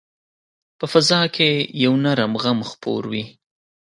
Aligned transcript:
په 0.77 0.85
فضا 0.93 1.21
کې 1.35 1.49
یو 1.83 1.93
نرم 2.03 2.33
غم 2.41 2.59
خپور 2.69 3.01
وي 3.11 3.23